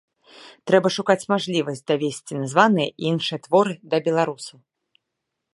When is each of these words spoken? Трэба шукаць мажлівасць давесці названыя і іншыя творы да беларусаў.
Трэба 0.71 0.87
шукаць 0.95 1.25
мажлівасць 1.33 1.85
давесці 1.93 2.33
названыя 2.41 2.89
і 2.89 3.03
іншыя 3.13 3.39
творы 3.47 3.73
да 3.93 3.97
беларусаў. 4.09 4.57